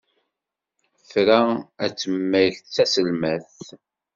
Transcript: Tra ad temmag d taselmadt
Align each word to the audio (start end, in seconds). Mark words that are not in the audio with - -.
Tra 1.09 1.39
ad 1.83 1.93
temmag 1.99 2.53
d 2.61 2.67
taselmadt 2.73 3.57